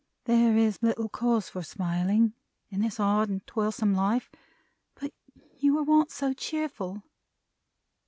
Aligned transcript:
There 0.23 0.57
is 0.57 0.81
little 0.81 1.09
cause 1.09 1.47
for 1.49 1.61
smiling 1.61 2.33
in 2.71 2.79
this 2.81 2.97
hard 2.97 3.29
and 3.29 3.45
toilsome 3.45 3.93
life, 3.93 4.31
but 4.95 5.13
you 5.59 5.75
were 5.75 5.83
once 5.83 6.15
so 6.15 6.33
cheerful." 6.33 7.03